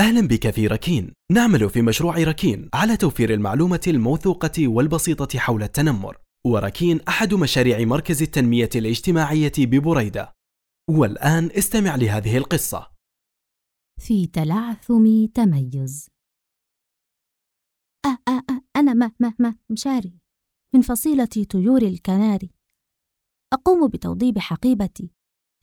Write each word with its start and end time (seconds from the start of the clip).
أهلا 0.00 0.28
بك 0.28 0.50
في 0.50 0.66
ركين. 0.66 1.14
نعمل 1.32 1.70
في 1.70 1.82
مشروع 1.82 2.18
ركين 2.18 2.68
على 2.74 2.96
توفير 2.96 3.34
المعلومة 3.34 3.80
الموثوقة 3.86 4.68
والبسيطة 4.68 5.38
حول 5.38 5.62
التنمر. 5.62 6.16
وركين 6.46 7.00
أحد 7.00 7.34
مشاريع 7.34 7.84
مركز 7.84 8.22
التنمية 8.22 8.68
الاجتماعية 8.74 9.52
ببريدة. 9.58 10.32
والآن 10.90 11.50
استمع 11.58 11.96
لهذه 11.96 12.36
القصة. 12.36 12.90
في 14.00 14.26
تلعثم 14.26 15.26
تميز. 15.26 16.08
أه 18.06 18.18
أه 18.28 18.42
أه 18.50 18.60
أنا 18.76 18.94
ما 18.94 19.12
ما 19.20 19.34
ما 19.38 19.56
مشاري. 19.70 20.18
من 20.74 20.80
فصيلة 20.80 21.46
طيور 21.50 21.82
الكناري 21.82 22.50
أقوم 23.52 23.88
بتوضيب 23.88 24.38
حقيبتي. 24.38 25.10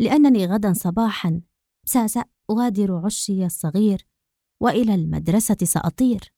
لأنني 0.02 0.45
غدا 0.45 0.73
صباحا. 0.73 1.41
سأغادر 1.86 3.02
عشي 3.05 3.45
الصغير. 3.45 4.11
وإلى 4.62 4.96
المدرسة 4.96 5.57
سأطير 5.64 6.33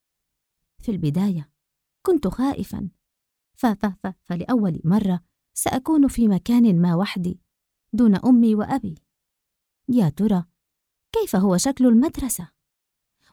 في 0.79 0.91
البداية 0.91 1.49
كنت 2.01 2.27
خائفا 2.27 2.89
ف 3.55 3.65
ف 3.65 3.85
ف 3.85 4.07
فلأول 4.23 4.81
مرة 4.83 5.19
سأكون 5.53 6.07
في 6.07 6.27
مكان 6.27 6.81
ما 6.81 6.95
وحدي 6.95 7.39
دون 7.93 8.15
أمي 8.15 8.55
وأبي 8.55 8.95
يا 9.89 10.09
ترى 10.09 10.45
كيف 11.11 11.35
هو 11.35 11.57
شكل 11.57 11.85
المدرسة؟ 11.85 12.49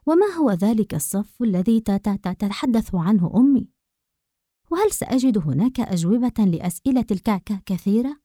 وما 0.07 0.27
هو 0.27 0.51
ذلك 0.51 0.95
الصف 0.95 1.43
الذي 1.43 1.81
تتحدث 1.81 2.95
عنه 2.95 3.33
أمي؟ 3.37 3.69
وهل 4.71 4.93
سأجد 4.93 5.39
هناك 5.39 5.81
أجوبة 5.81 6.45
لأسئلة 6.45 7.07
الكعكة 7.11 7.63
كثيرة؟ 7.67 8.21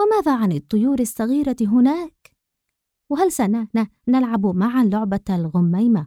وماذا 0.00 0.36
عن 0.36 0.52
الطيور 0.52 1.00
الصغيرة 1.00 1.56
هناك؟ 1.60 2.31
وهل 3.12 3.32
سنلعب 3.32 4.46
معا 4.46 4.84
لعبة 4.84 5.20
الغميمة 5.30 6.06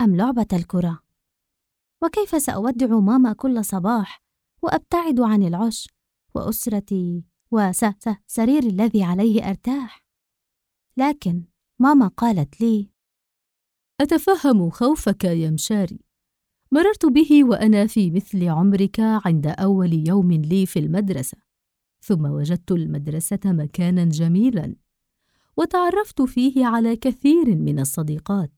أم 0.00 0.16
لعبة 0.16 0.46
الكرة؟ 0.52 1.02
وكيف 2.02 2.42
سأودع 2.42 2.86
ماما 2.86 3.32
كل 3.32 3.64
صباح 3.64 4.22
وأبتعد 4.62 5.20
عن 5.20 5.42
العش 5.42 5.88
وأسرتي 6.34 7.24
وسرير 7.50 8.62
الذي 8.62 9.02
عليه 9.02 9.48
أرتاح؟ 9.48 10.06
لكن 10.96 11.44
ماما 11.78 12.08
قالت 12.08 12.60
لي 12.60 12.90
أتفهم 14.00 14.70
خوفك 14.70 15.24
يا 15.24 15.50
مشاري 15.50 16.00
مررت 16.72 17.06
به 17.06 17.44
وأنا 17.44 17.86
في 17.86 18.10
مثل 18.10 18.48
عمرك 18.48 19.00
عند 19.00 19.46
أول 19.46 20.08
يوم 20.08 20.32
لي 20.32 20.66
في 20.66 20.78
المدرسة 20.78 21.38
ثم 22.00 22.24
وجدت 22.24 22.72
المدرسة 22.72 23.40
مكانا 23.44 24.04
جميلا 24.04 24.76
وتعرفت 25.56 26.22
فيه 26.22 26.66
على 26.66 26.96
كثير 26.96 27.56
من 27.56 27.80
الصديقات. 27.80 28.52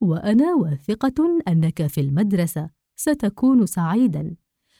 وأنا 0.00 0.54
واثقة 0.54 1.40
أنك 1.48 1.86
في 1.86 2.00
المدرسة 2.00 2.70
ستكون 2.96 3.66
سعيدا 3.66 4.36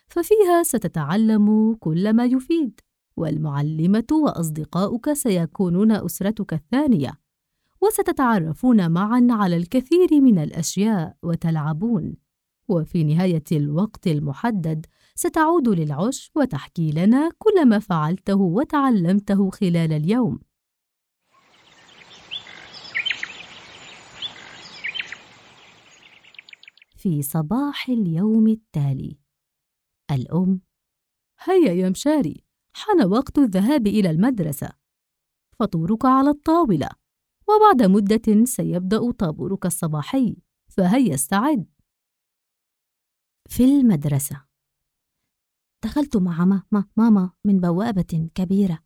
ففيها 0.08 0.62
ستتعلم 0.62 1.74
كل 1.80 2.12
ما 2.12 2.24
يفيد 2.24 2.80
والمعلمة 3.16 4.06
وأصدقاؤك 4.12 5.12
سيكونون 5.12 5.92
أسرتك 5.92 6.52
الثانية 6.52 7.12
وستتعرفون 7.80 8.90
معا 8.90 9.26
على 9.30 9.56
الكثير 9.56 10.20
من 10.20 10.38
الأشياء 10.38 11.16
وتلعبون. 11.22 12.14
وفي 12.68 13.04
نهاية 13.04 13.44
الوقت 13.52 14.06
المحدد 14.06 14.86
ستعود 15.14 15.68
للعش 15.68 16.30
وتحكي 16.36 16.90
لنا 16.90 17.30
كل 17.38 17.68
ما 17.68 17.78
فعلته 17.78 18.36
وتعلمته 18.36 19.50
خلال 19.50 19.92
اليوم. 19.92 20.40
في 26.98 27.22
صباح 27.22 27.88
اليوم 27.88 28.48
التالي. 28.48 29.18
الأم 30.10 30.60
هيا 31.44 31.72
يا 31.72 31.90
مشاري 31.90 32.44
حان 32.74 33.06
وقت 33.06 33.38
الذهاب 33.38 33.86
إلى 33.86 34.10
المدرسة. 34.10 34.70
فطورك 35.58 36.04
على 36.04 36.30
الطاولة 36.30 36.88
وبعد 37.48 37.82
مدة 37.82 38.44
سيبدأ 38.44 39.10
طابورك 39.10 39.66
الصباحي 39.66 40.36
فهيا 40.68 41.14
استعد. 41.14 41.66
في 43.48 43.64
المدرسة 43.64 44.44
دخلت 45.84 46.16
مع 46.16 46.62
ماما 46.96 47.32
من 47.44 47.60
بوابة 47.60 48.30
كبيرة 48.34 48.78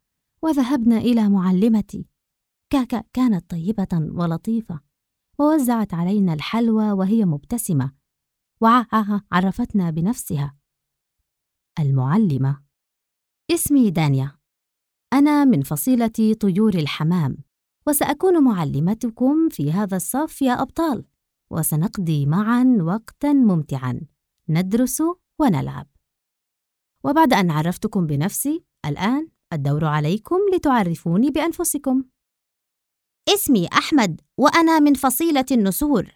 وذهبنا 0.43 0.99
إلى 0.99 1.29
معلمتي. 1.29 2.09
كاكا 2.71 3.05
كانت 3.13 3.51
طيبة 3.51 3.89
ولطيفة 3.93 4.81
ووزعت 5.39 5.95
علينا 5.95 6.35
الحلوى 6.35 6.93
وهي 6.93 7.25
مبتسمة. 7.25 8.02
وعرفتنا 8.63 9.91
بنفسها. 9.91 10.57
المعلمة. 11.79 12.63
اسمي 13.51 13.91
دانيا. 13.91 14.39
أنا 15.13 15.45
من 15.45 15.63
فصيلة 15.63 16.37
طيور 16.41 16.75
الحمام 16.75 17.37
وسأكون 17.87 18.45
معلمتكم 18.45 19.49
في 19.49 19.73
هذا 19.73 19.97
الصف 19.97 20.43
يا 20.43 20.63
أبطال 20.63 21.05
وسنقضي 21.51 22.27
معا 22.27 22.79
وقتا 22.81 23.33
ممتعا. 23.33 24.01
ندرس 24.49 25.03
ونلعب. 25.41 25.89
وبعد 27.05 27.33
أن 27.33 27.51
عرفتكم 27.51 28.07
بنفسي 28.07 28.65
الآن 28.87 29.29
الدور 29.53 29.85
عليكم 29.85 30.37
لتعرفوني 30.55 31.31
بأنفسكم. 31.31 32.05
اسمي 33.29 33.69
أحمد 33.69 34.21
وأنا 34.39 34.79
من 34.79 34.95
فصيلة 34.95 35.47
النسور. 35.51 36.13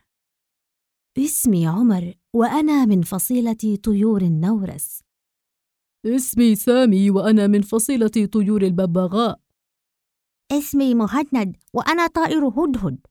اسمي 1.18 1.66
عمر. 1.66 2.14
وأنا 2.36 2.84
من 2.84 3.02
فصيلة 3.02 3.78
طيور 3.84 4.22
النورس. 4.22 5.02
اسمي 6.06 6.54
سامي 6.54 7.10
وأنا 7.10 7.46
من 7.46 7.62
فصيلة 7.62 8.28
طيور 8.32 8.62
الببغاء. 8.62 9.40
اسمي 10.52 10.94
مهند 10.94 11.56
وأنا 11.74 12.06
طائر 12.06 12.48
هدهد. 12.48 13.06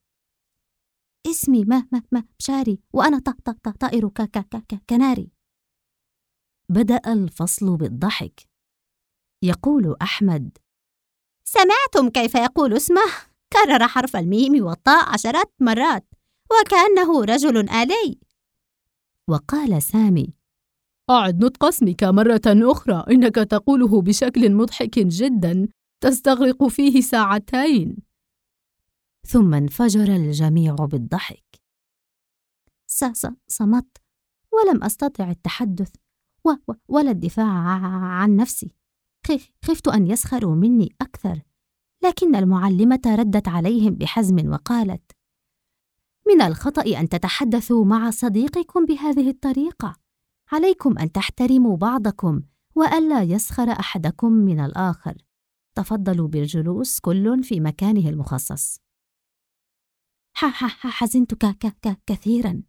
اسمي 1.26 1.64
ما 1.64 1.88
ما 1.92 2.02
ما 2.12 2.24
بشاري 2.38 2.78
وأنا 2.92 3.18
ط 3.18 3.28
ط 3.28 3.50
ط 3.50 3.68
طائر 3.68 4.08
ك 4.08 4.22
ك 4.22 4.38
ك 4.38 4.80
كناري. 4.90 5.30
بدأ 6.68 7.12
الفصل 7.12 7.76
بالضحك. 7.76 8.40
يقول 9.42 9.96
أحمد 10.02 10.58
سمعتم 11.44 12.10
كيف 12.10 12.34
يقول 12.34 12.72
اسمه؟ 12.72 13.06
كرر 13.52 13.88
حرف 13.88 14.16
الميم 14.16 14.64
والطاء 14.64 15.08
عشرات 15.12 15.52
مرات 15.60 16.06
وكأنه 16.50 17.24
رجل 17.24 17.70
آلي. 17.70 18.25
وقال 19.28 19.82
سامي 19.82 20.34
أعد 21.10 21.44
نطق 21.44 21.64
اسمك 21.64 22.04
مرة 22.04 22.40
أخرى 22.46 23.04
إنك 23.10 23.34
تقوله 23.34 24.02
بشكل 24.02 24.54
مضحك 24.54 24.98
جدا 24.98 25.68
تستغرق 26.00 26.66
فيه 26.66 27.00
ساعتين. 27.00 27.96
ثم 29.26 29.54
انفجر 29.54 30.16
الجميع 30.16 30.74
بالضحك. 30.74 31.62
صمت 33.48 33.96
ولم 34.52 34.84
أستطع 34.84 35.30
التحدث 35.30 35.92
و 36.44 36.50
ولا 36.88 37.10
الدفاع 37.10 37.46
عن 38.22 38.36
نفسي. 38.36 38.74
خفت 39.64 39.88
أن 39.88 40.06
يسخروا 40.06 40.54
مني 40.54 40.96
أكثر 41.00 41.42
لكن 42.04 42.36
المعلمة 42.36 43.00
ردت 43.06 43.48
عليهم 43.48 43.94
بحزم 43.94 44.48
وقالت 44.52 45.15
من 46.28 46.42
الخطأ 46.42 47.00
أن 47.00 47.08
تتحدثوا 47.08 47.84
مع 47.84 48.10
صديقكم 48.10 48.86
بهذه 48.86 49.30
الطريقة. 49.30 49.96
عليكم 50.52 50.98
أن 50.98 51.12
تحترموا 51.12 51.76
بعضكم 51.76 52.42
وألا 52.74 53.22
يسخر 53.22 53.70
أحدكم 53.70 54.32
من 54.32 54.60
الآخر. 54.60 55.16
تفضلوا 55.76 56.28
بالجلوس 56.28 57.00
كل 57.00 57.44
في 57.44 57.60
مكانه 57.60 58.08
المخصص. 58.08 58.80
حزنت 60.34 61.34
كثيرا 62.06 62.62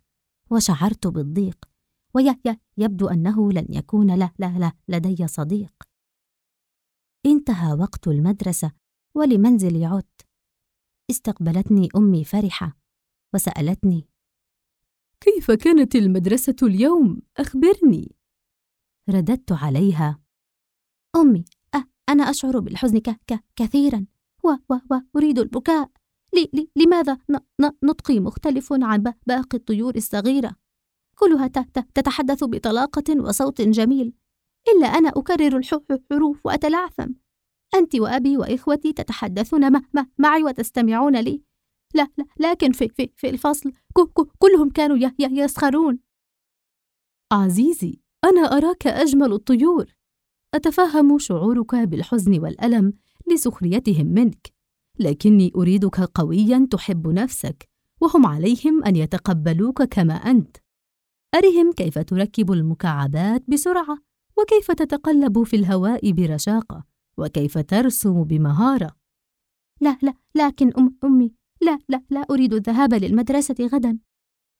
وشعرت 0.51 1.07
بالضيق. 1.07 1.65
ويبدو 2.13 3.07
أنه 3.07 3.51
لن 3.51 3.67
يكون 3.69 4.15
لا 4.15 4.31
لا 4.39 4.57
لا 4.59 4.71
لدي 4.87 5.27
صديق. 5.27 5.73
انتهى 7.25 7.73
وقت 7.73 8.07
المدرسة 8.07 8.71
ولمنزلي 9.15 9.85
عدت 9.85 10.21
استقبلتني 11.11 11.89
أمي 11.95 12.23
فرحة. 12.23 12.77
وسألتني. 13.35 14.07
كيف 15.21 15.51
كانت 15.51 15.95
المدرسة 15.95 16.55
اليوم؟ 16.63 17.21
أخبرني. 17.37 18.15
رددت 19.09 19.51
عليها. 19.51 20.19
أمي 21.15 21.45
أه 21.75 21.83
أنا 22.09 22.23
أشعر 22.23 22.59
بالحزن 22.59 22.97
ك 22.97 23.09
ك 23.09 23.43
كثيرا. 23.55 24.05
و 24.43 24.49
و 24.49 24.79
وأريد 25.15 25.39
البكاء. 25.39 25.91
لي 26.33 26.49
لي 26.53 26.69
لماذا 26.75 27.17
ن 27.29 27.35
ن 27.61 27.71
نطقي 27.83 28.19
مختلف 28.19 28.73
عن 28.73 29.03
باقي 29.27 29.57
الطيور 29.57 29.95
الصغيرة؟ 29.95 30.55
كلها 31.15 31.47
ت 31.47 31.59
ت 31.59 31.79
تتحدث 31.95 32.43
بطلاقة 32.43 33.21
وصوت 33.21 33.61
جميل. 33.61 34.13
إلا 34.67 34.87
أنا 34.87 35.09
أكرر 35.09 35.57
الحروف 35.91 36.45
وأتلعثم. 36.45 37.09
أنت 37.75 37.95
وأبي 37.95 38.37
وإخوتي 38.37 38.93
تتحدثون 38.93 39.71
م 39.73 39.81
م 39.93 40.05
معي 40.17 40.43
وتستمعون 40.43 41.19
لي. 41.19 41.46
لا 41.93 42.07
لا 42.17 42.25
لكن 42.39 42.71
في 42.71 42.89
في 42.89 43.09
في 43.15 43.29
الفصل 43.29 43.71
كلهم 44.39 44.69
كانوا 44.69 45.11
يسخرون. 45.19 45.99
عزيزي 47.31 47.99
أنا 48.23 48.41
أراك 48.41 48.87
أجمل 48.87 49.33
الطيور. 49.33 49.85
أتفهم 50.53 51.17
شعورك 51.17 51.75
بالحزن 51.75 52.39
والألم 52.39 52.93
لسخريتهم 53.31 54.07
منك 54.07 54.53
لكني 54.99 55.51
أريدك 55.55 55.99
قويا 55.99 56.67
تحب 56.71 57.07
نفسك 57.07 57.69
وهم 58.01 58.25
عليهم 58.25 58.83
أن 58.83 58.95
يتقبلوك 58.95 59.83
كما 59.83 60.13
أنت. 60.13 60.57
أرهم 61.35 61.71
كيف 61.73 61.99
تركب 61.99 62.51
المكعبات 62.51 63.43
بسرعة 63.49 63.97
وكيف 64.37 64.71
تتقلب 64.71 65.43
في 65.43 65.55
الهواء 65.55 66.11
برشاقة 66.11 66.83
وكيف 67.17 67.57
ترسم 67.57 68.23
بمهارة. 68.23 68.95
لا 69.81 69.97
لا 70.01 70.13
لكن 70.35 70.73
أم 70.77 70.97
أمي 71.03 71.33
لا 71.61 71.79
لا 71.89 72.03
لا 72.09 72.19
أريد 72.19 72.53
الذهاب 72.53 72.93
للمدرسة 72.93 73.55
غدا. 73.73 73.99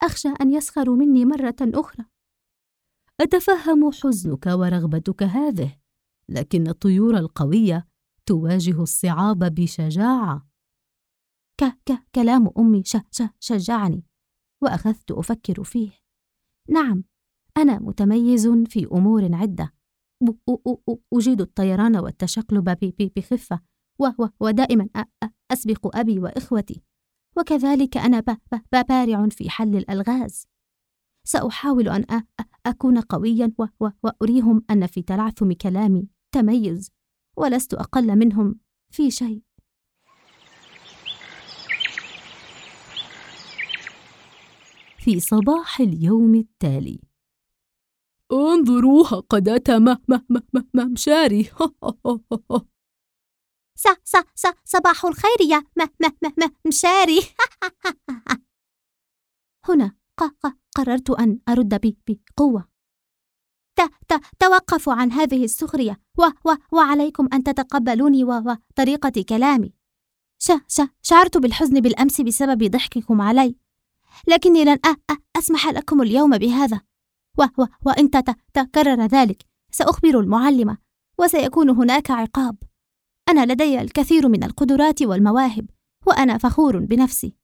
أخشى 0.04 0.30
أن 0.42 0.52
يسخروا 0.52 0.96
مني 0.96 1.26
مرة 1.26 1.56
أخرى. 1.62 2.06
أتفهم 3.22 3.92
حزنك 3.92 4.46
ورغبتك 4.46 5.24
هذه 5.24 5.80
لكن 6.30 6.68
الطيور 6.68 7.18
القوية 7.18 7.88
تواجه 8.26 8.82
الصعاب 8.82 9.40
بشجاعة. 9.40 10.48
ك 11.62 11.64
ك 11.64 12.04
كلام 12.16 12.50
أمي 12.58 12.84
ش 12.84 12.98
ش 13.12 13.24
شجعني 13.40 14.04
وأخذت 14.64 15.12
أفكر 15.12 15.64
فيه. 15.64 15.92
نعم 16.70 17.04
أنا 17.58 17.80
متميز 17.80 18.48
في 18.48 18.88
أمور 18.92 19.36
عدة. 19.36 19.74
أجيد 21.14 21.42
الطيران 21.42 21.98
والتشقلب 21.98 22.94
بخفة 23.16 23.62
ودائما 24.40 24.90
أسبق 25.52 25.98
أبي 25.98 26.20
وإخوتي 26.20 26.84
وكذلك 27.38 27.98
أنا 27.98 28.24
بارع 28.90 29.28
في 29.30 29.50
حل 29.50 29.76
الألغاز. 29.76 30.48
سأحاول 31.24 31.90
أن 31.90 32.24
أكون 32.66 33.00
قويا 33.00 33.52
وأريهم 34.04 34.64
أن 34.70 34.88
في 34.88 35.02
تلعثم 35.02 35.52
كلامي. 35.52 36.10
تميز 36.32 36.92
ولست 37.38 37.74
أقل 37.74 38.16
منهم 38.16 38.60
في 38.90 39.12
شيء. 39.12 39.42
في 45.00 45.20
صباح 45.20 45.80
اليوم 45.80 46.36
التالي. 46.36 47.00
انظروها 48.32 49.20
قد 49.20 49.50
أتى 49.50 49.98
ممشاري. 50.74 51.50
ص 53.77 53.88
ص 54.03 54.15
ص 54.35 54.45
صباح 54.65 55.06
الخير 55.06 55.41
يا 55.41 55.59
م 55.75 55.81
م 55.81 56.06
م 56.38 56.50
مشاري. 56.68 57.19
هنا 59.69 59.95
ق 60.18 60.24
ق 60.24 60.53
قررت 60.75 61.09
أن 61.09 61.39
أرد 61.50 61.95
بقوة. 62.07 62.68
ت 63.75 63.81
ت 63.81 64.21
توقفوا 64.39 64.94
عن 64.94 65.12
هذه 65.12 65.44
السخرية. 65.44 66.01
و 66.18 66.24
و 66.45 66.56
وعليكم 66.71 67.27
أن 67.33 67.44
تتقبلوني 67.44 68.24
و 68.24 68.31
وطريقة 68.31 69.25
كلامي. 69.29 69.74
ش 70.39 70.51
ش 70.68 70.81
شعرت 71.01 71.38
بالحزن 71.38 71.79
بالأمس 71.81 72.21
بسبب 72.21 72.63
ضحككم 72.71 73.21
علي. 73.21 73.56
لكني 74.27 74.63
لن 74.63 74.79
أ 74.85 74.95
أ 75.12 75.18
أسمح 75.35 75.68
لكم 75.68 76.01
اليوم 76.01 76.38
بهذا. 76.38 76.81
و 77.38 77.44
و 77.44 77.65
وإن 77.85 78.12
تكرر 78.53 79.06
ذلك 79.06 79.45
سأخبر 79.71 80.19
المعلمة 80.19 80.77
وسيكون 81.19 81.69
هناك 81.69 82.12
عقاب. 82.12 82.67
أنا 83.29 83.53
لدي 83.53 83.81
الكثير 83.81 84.27
من 84.27 84.44
القدرات 84.44 85.01
والمواهب 85.01 85.69
وأنا 86.07 86.38
فخور 86.38 86.79
بنفسي. 86.79 87.35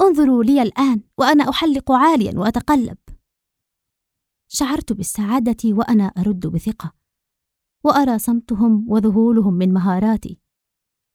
انظروا 0.00 0.44
لي 0.44 0.62
الآن 0.62 1.02
وأنا 1.18 1.50
أحلق 1.50 1.92
عاليا 1.92 2.38
وأتقلب. 2.38 2.98
شعرت 4.48 4.92
بالسعادة 4.92 5.56
وأنا 5.64 6.04
أرد 6.04 6.46
بثقة 6.46 6.92
وأرى 7.84 8.18
صمتهم 8.18 8.86
وذهولهم 8.88 9.54
من 9.54 9.72
مهاراتي 9.72 10.40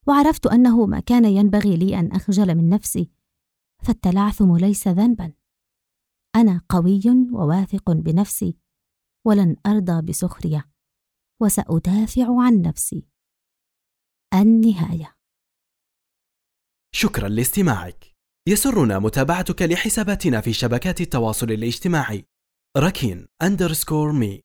وعرفت 0.07 0.47
أنه 0.47 0.85
ما 0.85 0.99
كان 0.99 1.25
ينبغي 1.25 1.77
لي 1.77 1.99
أن 1.99 2.11
أخجل 2.11 2.55
من 2.55 2.69
نفسي 2.69 3.11
فالتلعثم 3.83 4.57
ليس 4.57 4.87
ذنبا. 4.87 5.33
أنا 6.35 6.61
قوي 6.69 7.01
وواثق 7.31 7.91
بنفسي 7.91 8.57
ولن 9.25 9.55
أرضى 9.65 10.01
بسخرية 10.01 10.69
وسأدافع 11.41 12.41
عن 12.41 12.61
نفسي. 12.61 13.05
النهاية. 14.33 15.15
شكرا 16.95 17.27
لاستماعك. 17.29 18.15
يسرنا 18.47 18.99
متابعتك 18.99 19.61
لحساباتنا 19.61 20.41
في 20.41 20.53
شبكات 20.53 21.01
التواصل 21.01 21.51
الاجتماعي. 21.51 22.25
ركين 22.77 23.27
أندرسكور 23.41 24.11
مي. 24.11 24.41